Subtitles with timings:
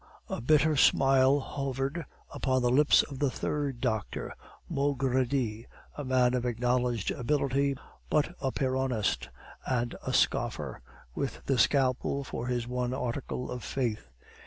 [0.29, 4.33] A bitter smile hovered upon the lips of the third doctor,
[4.67, 7.77] Maugredie, a man of acknowledged ability,
[8.09, 9.29] but a Pyrrhonist
[9.63, 10.81] and a scoffer,
[11.13, 14.09] with the scalpel for his one article of faith.